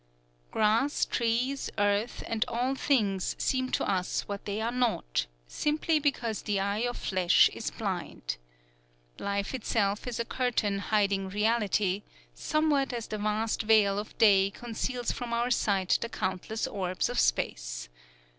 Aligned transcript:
Grass, 0.49 1.05
trees, 1.05 1.69
earth, 1.77 2.23
and 2.25 2.43
all 2.47 2.73
things 2.73 3.35
seem 3.37 3.69
to 3.69 3.87
us 3.87 4.21
what 4.27 4.45
they 4.45 4.59
are 4.59 4.71
not, 4.71 5.27
simply 5.45 5.99
because 5.99 6.41
the 6.41 6.59
eye 6.59 6.79
of 6.79 6.97
flesh 6.97 7.49
is 7.53 7.69
blind. 7.69 8.37
Life 9.19 9.53
itself 9.53 10.07
is 10.07 10.19
a 10.19 10.25
curtain 10.25 10.79
hiding 10.79 11.29
reality, 11.29 12.01
somewhat 12.33 12.93
as 12.93 13.05
the 13.05 13.19
vast 13.19 13.61
veil 13.61 13.99
of 13.99 14.17
day 14.17 14.49
conceals 14.49 15.11
from 15.11 15.33
our 15.33 15.51
sight 15.51 15.99
the 16.01 16.09
countless 16.09 16.65
orbs 16.65 17.07
of 17.07 17.19
Space. 17.19 17.87